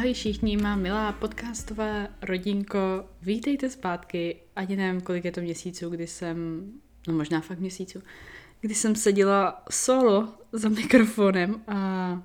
[0.00, 6.06] Ahoj všichni, má milá podcastová rodinko, vítejte zpátky, ani nevím, kolik je to měsíců, kdy
[6.06, 6.66] jsem,
[7.08, 8.02] no možná fakt měsíců,
[8.60, 12.22] kdy jsem seděla solo za mikrofonem a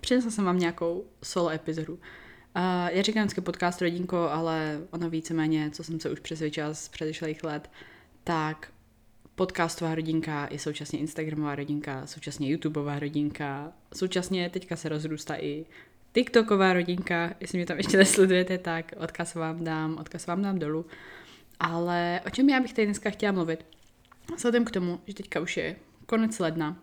[0.00, 1.98] přinesla jsem vám nějakou solo epizodu.
[2.54, 6.88] A já říkám vždycky podcast rodinko, ale ono víceméně, co jsem se už přesvědčila z
[6.88, 7.70] předešlých let,
[8.24, 8.72] tak
[9.34, 15.66] podcastová rodinka je současně Instagramová rodinka, současně YouTubeová rodinka, současně teďka se rozrůstá i
[16.12, 20.86] TikToková rodinka, jestli mě tam ještě nesledujete, tak odkaz vám dám, odkaz vám dám dolů.
[21.60, 23.64] Ale o čem já bych tady dneska chtěla mluvit?
[24.36, 25.76] Vzhledem k tomu, že teďka už je
[26.06, 26.82] konec ledna,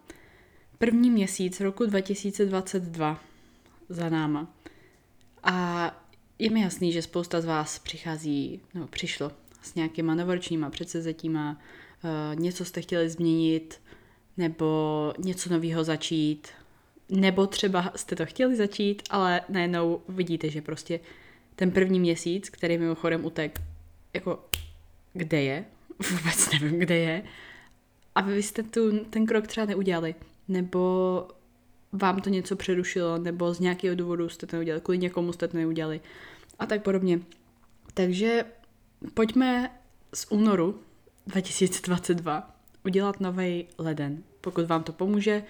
[0.78, 3.24] první měsíc roku 2022
[3.90, 4.54] za náma.
[5.44, 6.06] A
[6.40, 9.32] je mi jasný, že spousta z vás přichází, no přišlo
[9.62, 11.58] s nějakýma novoročníma předsezetíma,
[12.04, 13.82] uh, něco jste chtěli změnit,
[14.38, 16.48] nebo něco nového začít,
[17.10, 21.00] nebo třeba jste to chtěli začít, ale najednou vidíte, že prostě
[21.56, 23.62] ten první měsíc, který mimochodem utek,
[24.14, 24.46] jako
[25.14, 25.66] kde je,
[26.12, 27.24] vůbec nevím, kde je,
[28.16, 30.16] a vy jste tu, ten krok třeba neudělali,
[30.48, 31.28] nebo
[31.92, 35.58] vám to něco přerušilo, nebo z nějakého důvodu jste to neudělali, kvůli někomu jste to
[35.58, 36.02] neudělali
[36.60, 37.20] a tak podobně.
[37.94, 38.46] Takže
[39.14, 39.72] pojďme
[40.14, 40.80] z únoru
[41.28, 44.24] 2022 udělat nový leden.
[44.42, 45.44] Pokud vám to pomůže,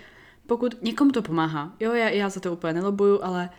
[0.47, 3.49] pokud někomu to pomáhá, jo, já, já za to úplně nelobuju, ale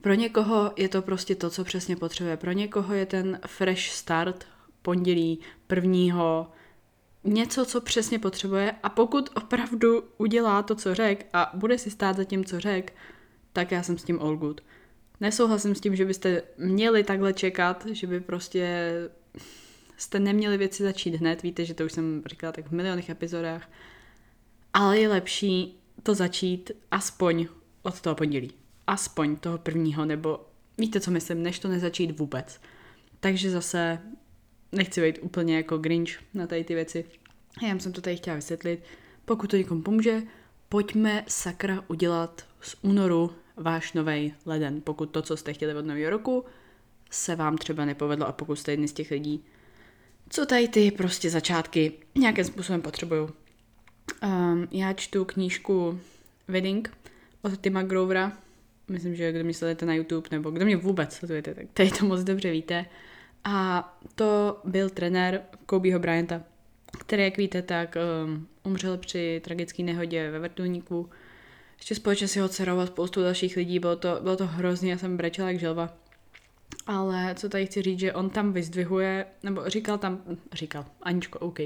[0.00, 2.36] pro někoho je to prostě to, co přesně potřebuje.
[2.36, 4.46] Pro někoho je ten fresh start
[4.82, 6.52] pondělí prvního
[7.24, 12.16] něco, co přesně potřebuje a pokud opravdu udělá to, co řek a bude si stát
[12.16, 12.94] za tím, co řek,
[13.52, 14.60] tak já jsem s tím all good.
[15.20, 18.92] Nesouhlasím s tím, že byste měli takhle čekat, že by prostě
[19.96, 23.70] jste neměli věci začít hned, víte, že to už jsem říkala tak v milionech epizodách,
[24.72, 27.46] ale je lepší to začít aspoň
[27.82, 28.52] od toho pondělí.
[28.86, 30.46] Aspoň toho prvního, nebo
[30.78, 32.60] víte, co myslím, než to nezačít vůbec.
[33.20, 33.98] Takže zase
[34.72, 37.04] nechci být úplně jako Grinch na tady ty věci.
[37.62, 38.84] Já jsem to tady chtěla vysvětlit.
[39.24, 40.22] Pokud to někomu pomůže,
[40.68, 44.80] pojďme sakra udělat z únoru váš nový leden.
[44.80, 46.44] Pokud to, co jste chtěli od nového roku,
[47.10, 49.44] se vám třeba nepovedlo a pokud jste jedni z těch lidí,
[50.28, 53.28] co tady ty prostě začátky nějakým způsobem potřebují.
[54.22, 56.00] Um, já čtu knížku
[56.48, 56.96] Wedding
[57.42, 58.32] od Tima Grovera.
[58.88, 62.04] Myslím, že kdo mě sledujete na YouTube, nebo kdo mě vůbec sledujete, tak tady to
[62.04, 62.86] moc dobře víte.
[63.44, 66.42] A to byl trenér Kobeho Bryanta,
[66.98, 71.10] který, jak víte, tak um, umřel při tragické nehodě ve vrtulníku.
[71.78, 74.98] Ještě společně si ho dcerou a spoustu dalších lidí, bylo to, bylo to hrozný, já
[74.98, 75.94] jsem brečela jak želva.
[76.86, 80.22] Ale co tady chci říct, že on tam vyzdvihuje, nebo říkal tam,
[80.52, 81.58] říkal, Aničko, OK,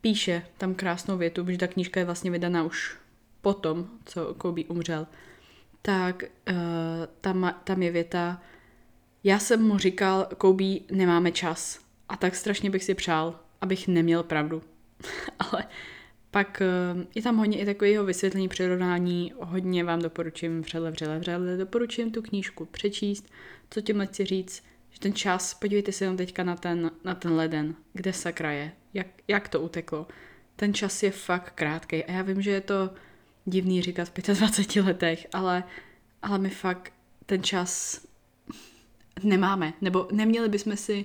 [0.00, 2.96] píše tam krásnou větu, protože ta knížka je vlastně vydaná už
[3.40, 5.06] potom, co Kobe umřel,
[5.82, 6.56] tak uh,
[7.20, 8.42] tam, tam je věta,
[9.24, 11.80] já jsem mu říkal, Kobe, nemáme čas.
[12.08, 14.62] A tak strašně bych si přál, abych neměl pravdu.
[15.38, 15.64] Ale
[16.30, 16.62] pak
[16.94, 22.10] uh, je tam hodně i takového vysvětlení, přirovnání, hodně vám doporučím vřele, vřele, vřele, doporučím
[22.10, 23.30] tu knížku přečíst,
[23.70, 24.62] co tím chci říct,
[24.96, 28.72] že ten čas, podívejte se jenom teďka na ten, na ten leden, kde sakra je,
[28.94, 30.06] jak, jak to uteklo.
[30.56, 32.90] Ten čas je fakt krátký a já vím, že je to
[33.44, 35.64] divný říkat v 25 letech, ale,
[36.22, 36.92] ale my fakt
[37.26, 38.00] ten čas
[39.22, 41.04] nemáme, nebo neměli bychom si,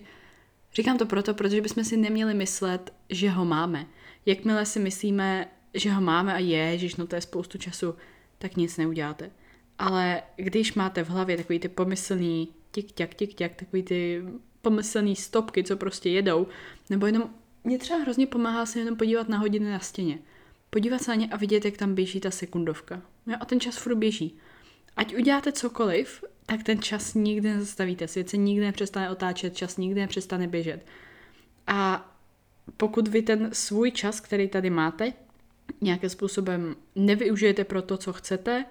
[0.73, 3.85] říkám to proto, protože bychom si neměli myslet, že ho máme.
[4.25, 7.95] Jakmile si myslíme, že ho máme a je, že no to je spoustu času,
[8.37, 9.31] tak nic neuděláte.
[9.79, 14.23] Ale když máte v hlavě takový ty pomyslný tik-tak, tik-tak, takový ty
[14.61, 16.47] pomyslný stopky, co prostě jedou,
[16.89, 17.29] nebo jenom,
[17.63, 20.19] mě třeba hrozně pomáhá se jenom podívat na hodiny na stěně.
[20.69, 23.01] Podívat se na ně a vidět, jak tam běží ta sekundovka.
[23.27, 24.37] Jo, a ten čas furt běží.
[24.95, 28.07] Ať uděláte cokoliv, tak ten čas nikdy nezastavíte.
[28.07, 30.85] Svět se nikdy nepřestane otáčet, čas nikdy nepřestane běžet.
[31.67, 32.11] A
[32.77, 35.13] pokud vy ten svůj čas, který tady máte,
[35.81, 38.65] nějakým způsobem nevyužijete pro to, co chcete,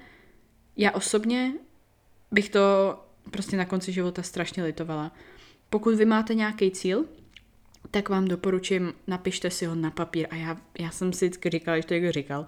[0.76, 1.52] já osobně
[2.30, 2.98] bych to
[3.30, 5.12] prostě na konci života strašně litovala.
[5.70, 7.04] Pokud vy máte nějaký cíl,
[7.90, 10.26] tak vám doporučím, napište si ho na papír.
[10.30, 12.46] A já, já jsem si vždycky říkala, když to někdo říkal,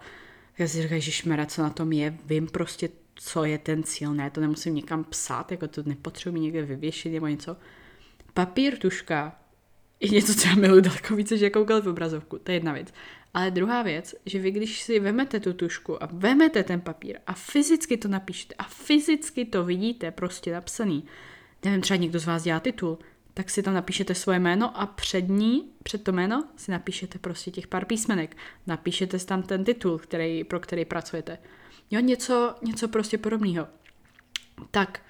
[0.59, 4.15] já si říkala, že šmera, co na tom je, vím prostě, co je ten cíl,
[4.15, 7.57] ne, to nemusím někam psát, jako to nepotřebuji někde vyvěšit nebo něco.
[8.35, 9.39] Papír, tuška
[10.01, 12.89] je něco, co já miluji daleko více, že jakoukoliv obrazovku, to je jedna věc.
[13.35, 17.33] Ale druhá věc, že vy když si vemete tu tušku a vemete ten papír a
[17.33, 21.05] fyzicky to napíšete a fyzicky to vidíte prostě napsaný,
[21.65, 22.99] nevím, třeba někdo z vás dělá titul,
[23.35, 27.51] tak si tam napíšete svoje jméno a před ní, před to jméno, si napíšete prostě
[27.51, 28.37] těch pár písmenek.
[28.67, 31.39] Napíšete tam ten titul, který, pro který pracujete.
[31.91, 33.69] Jo, něco, něco prostě podobného.
[34.71, 35.01] Tak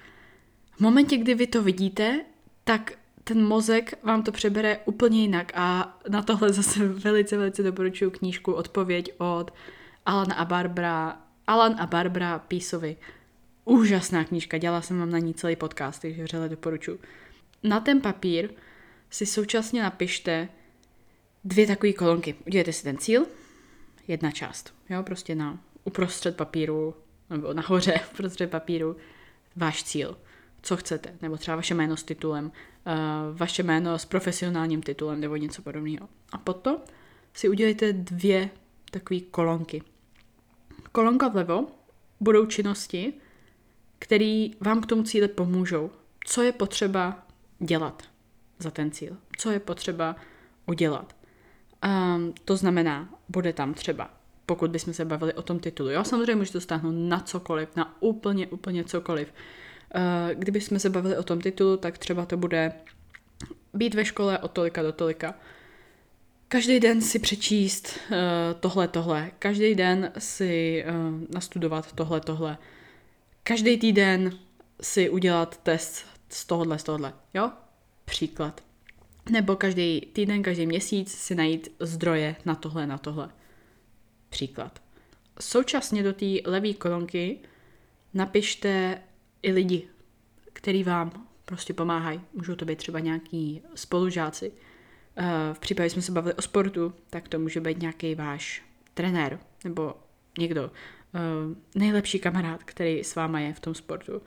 [0.71, 2.25] V momentě, kdy vy to vidíte,
[2.63, 2.91] tak
[3.23, 8.53] ten mozek vám to přebere úplně jinak a na tohle zase velice, velice doporučuji knížku
[8.53, 9.53] Odpověď od
[10.05, 12.97] Alan a Barbara, Alan a Barbara Písovi.
[13.65, 16.99] Úžasná knížka, dělala jsem vám na ní celý podcast, takže vřele doporučuji.
[17.63, 18.49] Na ten papír
[19.09, 20.49] si současně napište
[21.43, 22.35] dvě takové kolonky.
[22.47, 23.25] Udělejte si ten cíl,
[24.07, 26.95] jedna část, jo, prostě na uprostřed papíru,
[27.29, 28.95] nebo nahoře uprostřed papíru,
[29.55, 30.17] váš cíl,
[30.61, 32.51] co chcete, nebo třeba vaše jméno s titulem,
[33.33, 36.09] vaše jméno s profesionálním titulem, nebo něco podobného.
[36.31, 36.77] A potom
[37.33, 38.49] si udělejte dvě
[38.91, 39.81] takové kolonky.
[40.91, 41.67] Kolonka vlevo
[42.19, 43.13] budou činnosti,
[43.99, 45.91] které vám k tomu cíli pomůžou.
[46.25, 47.27] Co je potřeba
[47.59, 48.03] dělat
[48.59, 49.17] za ten cíl?
[49.37, 50.15] Co je potřeba
[50.65, 51.15] udělat?
[51.85, 54.09] Um, to znamená, bude tam třeba,
[54.45, 55.89] pokud bychom se bavili o tom titulu.
[55.89, 59.33] Jo, samozřejmě můžete to stáhnout na cokoliv, na úplně, úplně cokoliv.
[59.95, 62.71] Uh, kdybychom se bavili o tom titulu, tak třeba to bude
[63.73, 65.35] být ve škole od tolika do tolika.
[66.47, 68.17] Každý den si přečíst uh,
[68.59, 69.31] tohle, tohle.
[69.39, 72.57] Každý den si uh, nastudovat tohle, tohle.
[73.43, 74.37] Každý týden
[74.81, 77.13] si udělat test z tohohle, z tohohle.
[77.33, 77.51] Jo?
[78.05, 78.63] Příklad.
[79.31, 83.29] Nebo každý týden, každý měsíc si najít zdroje na tohle, na tohle.
[84.29, 84.81] Příklad.
[85.39, 87.39] Současně do té levé kolonky
[88.13, 89.01] napište
[89.43, 89.87] i lidi,
[90.53, 92.21] který vám prostě pomáhají.
[92.33, 94.51] Můžou to být třeba nějaký spolužáci.
[95.17, 98.63] Eh, v případě, jsme se bavili o sportu, tak to může být nějaký váš
[98.93, 99.95] trenér nebo
[100.39, 100.71] někdo,
[101.15, 101.19] eh,
[101.79, 104.21] nejlepší kamarád, který s váma je v tom sportu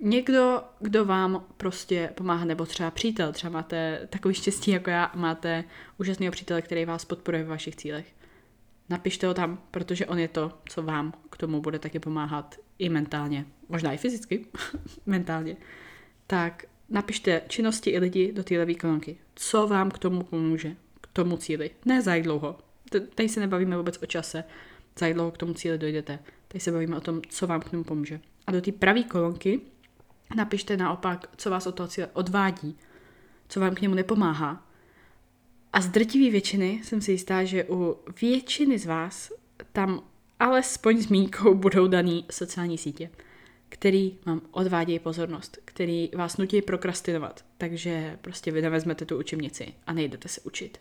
[0.00, 5.64] někdo, kdo vám prostě pomáhá, nebo třeba přítel, třeba máte takový štěstí jako já, máte
[5.98, 8.14] úžasného přítele, který vás podporuje v vašich cílech.
[8.88, 12.88] Napište ho tam, protože on je to, co vám k tomu bude taky pomáhat i
[12.88, 14.46] mentálně, možná i fyzicky,
[15.06, 15.56] mentálně.
[16.26, 19.16] Tak napište činnosti i lidi do té levé kolonky.
[19.34, 21.70] Co vám k tomu pomůže, k tomu cíli.
[21.84, 22.58] Ne za dlouho.
[23.14, 24.44] Tady se nebavíme vůbec o čase,
[24.98, 26.18] za dlouho k tomu cíli dojdete.
[26.48, 28.20] Tady se bavíme o tom, co vám k tomu pomůže.
[28.46, 29.60] A do té pravé kolonky
[30.34, 32.78] Napište naopak, co vás od toho cíle odvádí,
[33.48, 34.66] co vám k němu nepomáhá.
[35.72, 39.32] A z drtivé většiny jsem si jistá, že u většiny z vás
[39.72, 40.02] tam
[40.44, 43.10] alespoň zmínkou budou daný sociální sítě,
[43.68, 49.92] který vám odvádějí pozornost, který vás nutí prokrastinovat, takže prostě vy nevezmete tu učebnici a
[49.92, 50.80] nejdete se učit.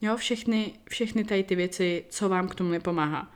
[0.00, 3.32] Jo, všechny, všechny tady ty věci, co vám k tomu nepomáhá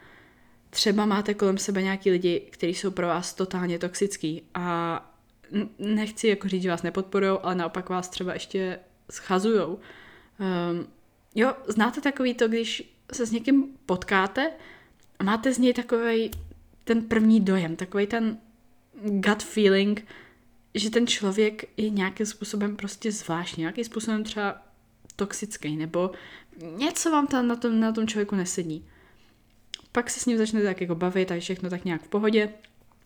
[0.71, 5.15] třeba máte kolem sebe nějaký lidi, kteří jsou pro vás totálně toxický a
[5.79, 8.79] nechci jako říct, že vás nepodporují, ale naopak vás třeba ještě
[9.11, 9.69] schazujou.
[9.75, 10.87] Um,
[11.35, 14.53] jo, znáte takový to, když se s někým potkáte
[15.23, 16.31] a máte z něj takový
[16.85, 18.39] ten první dojem, takový ten
[19.05, 20.07] gut feeling,
[20.75, 24.63] že ten člověk je nějakým způsobem prostě zvláštní, nějakým způsobem třeba
[25.17, 26.11] toxický, nebo
[26.77, 28.85] něco vám tam na tom, na tom člověku nesedí
[29.93, 32.49] pak se s ním začnete tak jako bavit a všechno tak nějak v pohodě.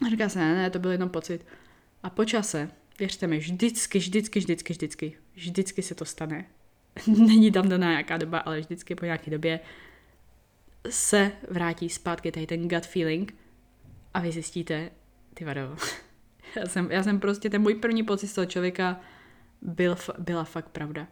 [0.07, 1.47] A říká se, ne, ne, to byl jenom pocit.
[2.03, 6.45] A po čase, věřte mi, vždycky, vždycky, vždycky, vždycky, vždycky se to stane.
[7.07, 9.61] Není tam daná nějaká doba, ale vždycky po nějaké době
[10.91, 13.35] se vrátí zpátky tady ten gut feeling
[14.15, 14.91] a vy zjistíte,
[15.35, 15.77] ty vado,
[16.57, 19.01] já jsem, já jsem prostě, ten můj první pocit z toho člověka
[19.63, 21.07] byl, byla fakt pravda.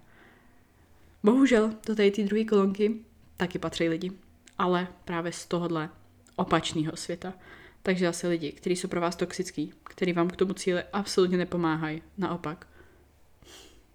[1.23, 2.95] Bohužel do tady ty druhé kolonky
[3.37, 4.13] taky patří lidi
[4.59, 5.91] ale právě z tohohle
[6.37, 7.35] opačného světa.
[7.83, 12.03] Takže zase lidi, kteří jsou pro vás toxický, kteří vám k tomu cíli absolutně nepomáhají,
[12.19, 12.67] naopak,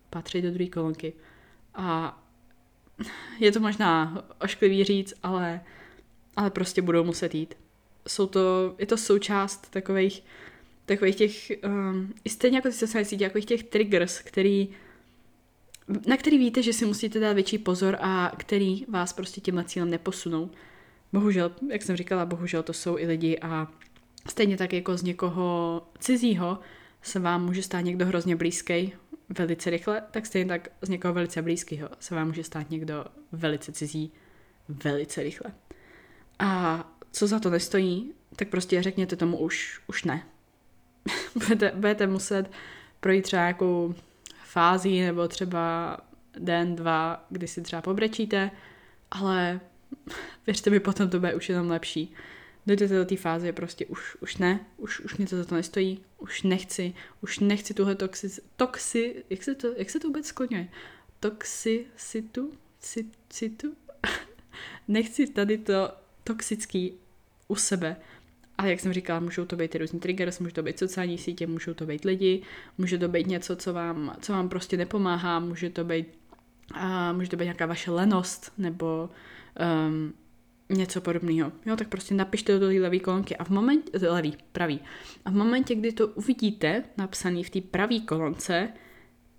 [0.09, 1.13] patří do druhé kolonky.
[1.75, 2.19] A
[3.39, 5.61] je to možná ošklivý říct, ale,
[6.35, 7.55] ale prostě budou muset jít.
[8.07, 10.23] Jsou to, je to součást takových,
[10.85, 14.69] takových těch, um, stejně jako ty sociální sítě, takových těch triggers, který
[16.07, 19.89] na který víte, že si musíte dát větší pozor a který vás prostě tímhle cílem
[19.89, 20.49] neposunou.
[21.13, 23.67] Bohužel, jak jsem říkala, bohužel to jsou i lidi a
[24.27, 26.59] stejně tak jako z někoho cizího
[27.01, 28.93] se vám může stát někdo hrozně blízký
[29.29, 33.71] velice rychle, tak stejně tak z někoho velice blízkého se vám může stát někdo velice
[33.71, 34.11] cizí
[34.69, 35.51] velice rychle.
[36.39, 40.23] A co za to nestojí, tak prostě řekněte tomu už, už ne.
[41.33, 42.51] budete, budete muset
[42.99, 43.95] projít třeba nějakou
[44.43, 45.97] fází nebo třeba
[46.39, 48.51] den, dva, kdy si třeba pobrečíte,
[49.11, 49.59] ale
[50.47, 52.13] věřte mi, potom to bude už jenom lepší.
[52.67, 56.01] Dojdete do té fáze, prostě už, už ne, už, už mě to za to nestojí,
[56.17, 60.67] už nechci, už nechci tuhle toxi, toxi, jak se to, jak se to vůbec skloňuje?
[61.19, 62.53] Toxicitu?
[63.29, 63.75] Citu?
[64.87, 65.91] nechci tady to
[66.23, 66.93] toxický
[67.47, 67.95] u sebe
[68.57, 71.73] Ale jak jsem říkala, můžou to být různý triggers, můžou to být sociální sítě, můžou
[71.73, 72.41] to být lidi,
[72.77, 76.07] může to být něco, co vám, co vám prostě nepomáhá, může to být,
[76.73, 79.09] a může to být nějaká vaše lenost, nebo
[79.87, 80.13] um,
[80.69, 81.51] něco podobného.
[81.65, 84.79] Jo, tak prostě napište do té levé kolonky a v momentě, levý, pravý.
[85.25, 88.69] A v momentě, kdy to uvidíte napsaný v té pravé kolonce,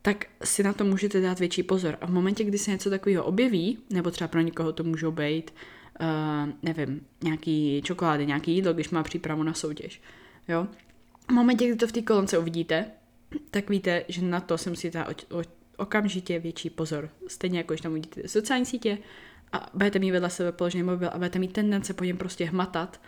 [0.03, 1.99] tak si na to můžete dát větší pozor.
[2.01, 5.55] A v momentě, kdy se něco takového objeví, nebo třeba pro někoho to můžou být,
[6.01, 10.03] uh, nevím, nějaký čokolády, nějaký jídlo, když má přípravu na soutěž,
[10.49, 10.67] jo.
[11.29, 12.87] V momentě, kdy to v té kolonce uvidíte,
[13.51, 15.25] tak víte, že na to se musíte dát
[15.77, 17.11] okamžitě větší pozor.
[17.27, 18.99] Stejně jako když tam uvidíte sociální sítě
[19.53, 23.01] a budete mít vedle sebe položený mobil a budete mít tendence po něm prostě hmatat,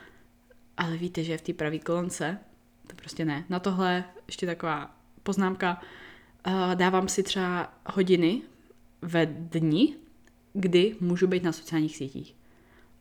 [0.77, 2.39] ale víte, že je v té pravé kolonce,
[2.87, 3.45] to prostě ne.
[3.49, 5.83] Na tohle ještě taková poznámka,
[6.47, 8.43] uh, dávám si třeba hodiny
[9.03, 9.97] ve dni,
[10.53, 12.35] kdy můžu být na sociálních sítích.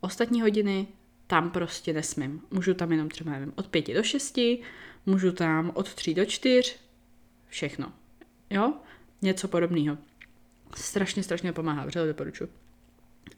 [0.00, 0.86] Ostatní hodiny
[1.26, 2.42] tam prostě nesmím.
[2.50, 4.62] Můžu tam jenom třeba, nevím, od pěti do šesti,
[5.06, 6.76] můžu tam od tří do čtyř,
[7.48, 7.92] všechno.
[8.50, 8.74] Jo?
[9.22, 9.98] Něco podobného.
[10.74, 12.48] Strašně, strašně pomáhá, vřele doporučuji.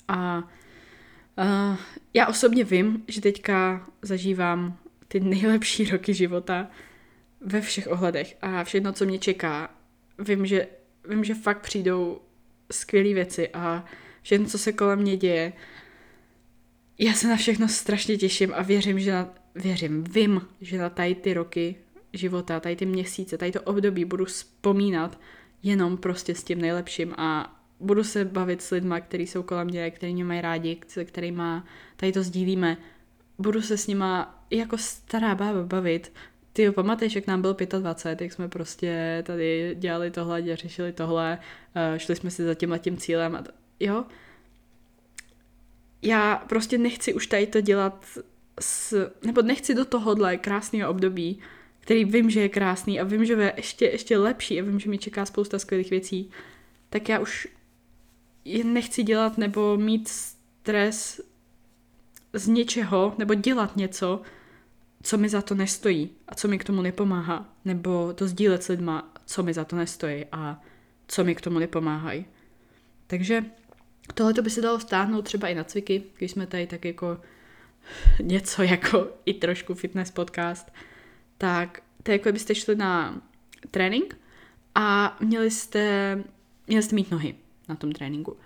[0.08, 0.38] A
[1.38, 1.76] uh,
[2.14, 6.66] já osobně vím, že teďka zažívám ty nejlepší roky života
[7.40, 8.36] ve všech ohledech.
[8.42, 9.70] A všechno, co mě čeká,
[10.18, 10.68] vím, že,
[11.08, 12.20] vím, že fakt přijdou
[12.72, 13.84] skvělé věci a
[14.22, 15.52] všechno, co se kolem mě děje,
[16.98, 21.14] já se na všechno strašně těším a věřím, že na, věřím, vím, že na tady
[21.14, 21.76] ty roky
[22.12, 25.20] života, tady ty měsíce, tady to období budu vzpomínat
[25.62, 29.90] jenom prostě s tím nejlepším a budu se bavit s lidmi, kteří jsou kolem mě,
[29.90, 31.42] kteří mě mají rádi, se kterými
[31.96, 32.76] tady to sdílíme.
[33.38, 36.12] Budu se s nima jako stará bába bavit.
[36.52, 40.92] Ty jo, pamatuješ, jak nám byl 25, jak jsme prostě tady dělali tohle a řešili
[40.92, 41.38] tohle,
[41.76, 44.04] uh, šli jsme si za tím letím cílem a to, jo.
[46.02, 48.06] Já prostě nechci už tady to dělat
[48.60, 51.40] s, nebo nechci do tohohle krásného období,
[51.80, 54.90] který vím, že je krásný a vím, že je ještě, ještě lepší a vím, že
[54.90, 56.30] mi čeká spousta skvělých věcí,
[56.90, 57.48] tak já už
[58.64, 61.20] nechci dělat nebo mít stres
[62.32, 64.22] z něčeho, nebo dělat něco,
[65.02, 68.68] co mi za to nestojí a co mi k tomu nepomáhá, nebo to sdílet s
[68.68, 70.62] lidma, co mi za to nestojí a
[71.08, 72.26] co mi k tomu nepomáhají.
[73.06, 73.44] Takže
[74.14, 77.20] tohle by se dalo stáhnout třeba i na cviky, když jsme tady tak jako
[78.22, 80.72] něco jako i trošku fitness podcast,
[81.38, 83.22] tak to je jako byste šli na
[83.70, 84.16] trénink
[84.74, 86.18] a měli jste,
[86.66, 87.34] měli jste mít nohy
[87.68, 88.36] na tom tréninku.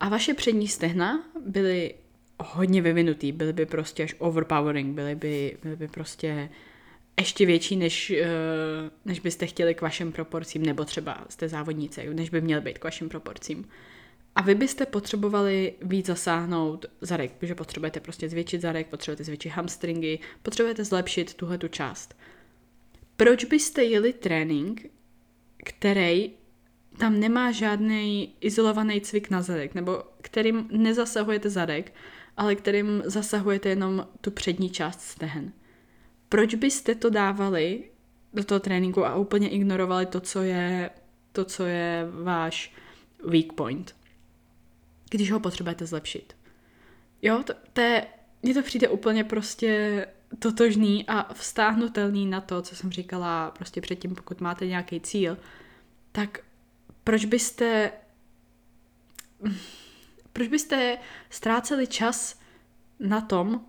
[0.00, 1.94] A vaše přední stehna byly
[2.42, 6.50] hodně vyvinutý, byly by prostě až overpowering, byly by, byly by prostě
[7.20, 8.26] ještě větší, než, eh,
[9.04, 12.84] než byste chtěli k vašim proporcím, nebo třeba jste závodnice, než by měl být k
[12.84, 13.68] vašim proporcím.
[14.34, 20.18] A vy byste potřebovali víc zasáhnout zadek, protože potřebujete prostě zvětšit zadek, potřebujete zvětšit hamstringy,
[20.42, 22.16] potřebujete zlepšit tuhle tu část.
[23.16, 24.86] Proč byste jeli trénink,
[25.64, 26.30] který
[26.98, 31.92] tam nemá žádný izolovaný cvik na zadek, nebo kterým nezasahujete zadek,
[32.36, 35.52] ale kterým zasahujete jenom tu přední část stehen.
[36.28, 37.84] Proč byste to dávali
[38.34, 40.90] do toho tréninku a úplně ignorovali to, co je,
[41.32, 42.74] to, co je váš
[43.28, 43.96] weak point,
[45.10, 46.36] když ho potřebujete zlepšit?
[47.22, 48.06] Jo, to, to je,
[48.42, 50.06] mně to přijde úplně prostě
[50.38, 55.38] totožný a vztáhnutelný na to, co jsem říkala prostě předtím, pokud máte nějaký cíl,
[56.12, 56.38] tak
[57.10, 57.92] proč byste
[60.32, 60.98] proč byste
[61.30, 62.40] ztráceli čas
[63.00, 63.66] na tom,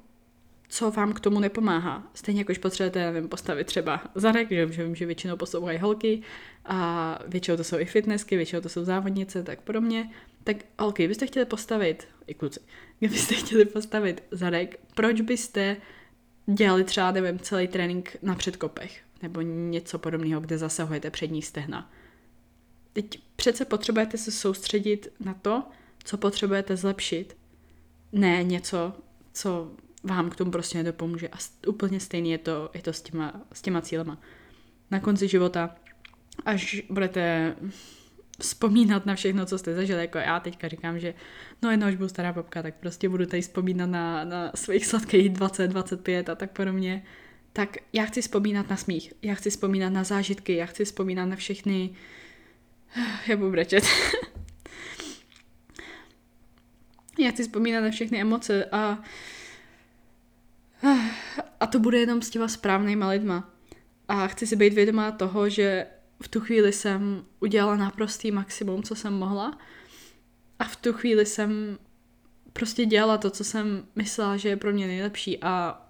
[0.67, 2.11] co vám k tomu nepomáhá.
[2.13, 6.21] Stejně jako když potřebujete, nevím, postavit třeba zadek, že, že vím, že většinou poslouchají holky
[6.65, 10.09] a většinou to jsou i fitnessky, většinou to jsou závodnice, tak podobně.
[10.43, 12.59] Tak holky, byste chtěli postavit, i kluci,
[12.99, 15.77] kdybyste chtěli postavit zadek, proč byste
[16.45, 21.91] dělali třeba, nevím, celý trénink na předkopech nebo něco podobného, kde zasahujete přední stehna.
[22.93, 25.63] Teď přece potřebujete se soustředit na to,
[26.03, 27.37] co potřebujete zlepšit,
[28.11, 28.93] ne něco,
[29.33, 29.71] co
[30.03, 31.27] vám k tomu prostě nedopomůže.
[31.27, 34.17] A úplně stejný je to, je to s, těma, s těma cílema.
[34.91, 35.75] Na konci života,
[36.45, 37.55] až budete
[38.39, 41.13] vzpomínat na všechno, co jste zažili, jako já teďka říkám, že
[41.61, 45.29] no jednou, až budu stará babka, tak prostě budu tady vzpomínat na, na svých sladkých
[45.29, 47.03] 20, 25 a tak podobně.
[47.53, 51.35] Tak já chci vzpomínat na smích, já chci vzpomínat na zážitky, já chci vzpomínat na
[51.35, 51.89] všechny
[53.27, 53.83] já budu brečet.
[57.19, 59.03] Já chci vzpomínat na všechny emoce a
[61.59, 63.49] a to bude jenom s těma správnýma lidma.
[64.07, 65.87] A chci si být vědomá toho, že
[66.21, 69.57] v tu chvíli jsem udělala naprostý maximum, co jsem mohla.
[70.59, 71.77] A v tu chvíli jsem
[72.53, 75.81] prostě dělala to, co jsem myslela, že je pro mě nejlepší a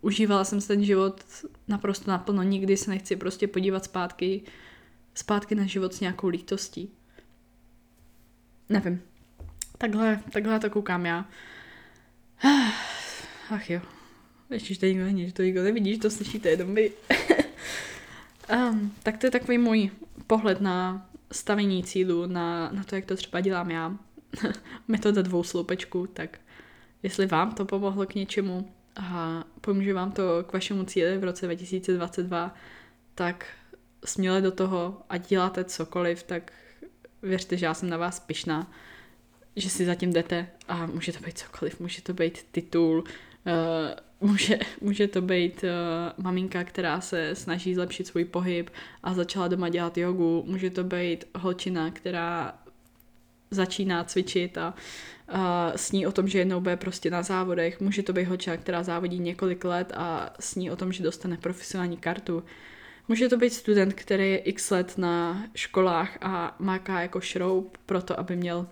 [0.00, 1.24] užívala jsem ten život
[1.68, 2.42] naprosto naplno.
[2.42, 4.42] Nikdy se nechci prostě podívat zpátky,
[5.18, 6.90] zpátky na život s nějakou lítostí.
[8.68, 9.02] Nevím.
[9.78, 11.28] Takhle, takhle to koukám já.
[13.50, 13.80] Ach jo.
[14.50, 16.92] Ještě tady nikdo není, že to nikdo nevidíš, to slyšíte jenom vy.
[18.52, 19.90] um, tak to je takový můj
[20.26, 23.96] pohled na stavení cílu, na, na to, jak to třeba dělám já.
[24.88, 26.38] Metoda dvou sloupečků, tak
[27.02, 31.46] jestli vám to pomohlo k něčemu a pomůže vám to k vašemu cíli v roce
[31.46, 32.54] 2022,
[33.14, 33.46] tak
[34.04, 36.52] směle do toho a děláte cokoliv, tak
[37.22, 38.72] věřte, že já jsem na vás pyšná,
[39.56, 44.58] že si zatím jdete a může to být cokoliv, může to být titul, uh, může,
[44.80, 48.70] může to být uh, maminka, která se snaží zlepšit svůj pohyb
[49.02, 52.58] a začala doma dělat jogu, může to být holčina, která
[53.50, 54.74] začíná cvičit a
[55.28, 57.80] a sní o tom, že jednou bude prostě na závodech.
[57.80, 61.96] Může to být holčina, která závodí několik let a sní o tom, že dostane profesionální
[61.96, 62.44] kartu.
[63.08, 68.02] Může to být student, který je x let na školách a máká jako šroub pro
[68.02, 68.66] to, aby měl,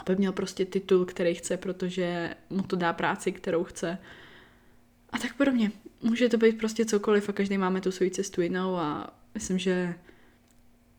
[0.00, 3.98] aby měl prostě titul, který chce, protože mu to dá práci, kterou chce.
[5.10, 5.72] A tak podobně.
[6.02, 9.94] Může to být prostě cokoliv a každý máme tu svoji cestu jinou a myslím, že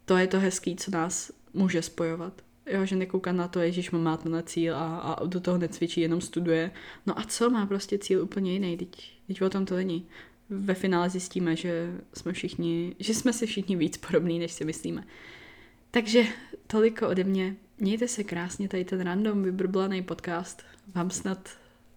[0.05, 2.41] to je to hezký, co nás může spojovat.
[2.65, 6.01] Jo, že nekouká na to, Ježíš má to na cíl a, a do toho necvičí,
[6.01, 6.71] jenom studuje.
[7.05, 8.89] No a co, má prostě cíl úplně jiný, teď,
[9.27, 10.07] teď o tom to není.
[10.49, 15.03] Ve finále zjistíme, že jsme všichni, že jsme si všichni víc podobní, než si myslíme.
[15.91, 16.23] Takže
[16.67, 17.55] toliko ode mě.
[17.77, 20.63] Mějte se krásně, tady ten random vybrblaný podcast
[20.95, 21.49] vám snad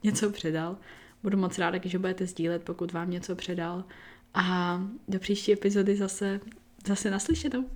[0.03, 0.77] něco předal.
[1.23, 3.85] Budu moc ráda, když budete sdílet, pokud vám něco předal.
[4.35, 4.79] A
[5.09, 6.41] do příští epizody zase,
[6.87, 7.71] zase naslyšenou.